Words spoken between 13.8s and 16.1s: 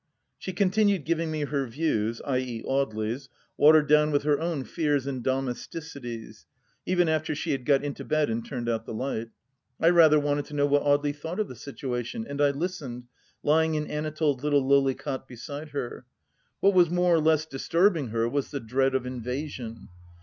Anatole's little lowly cot beside her.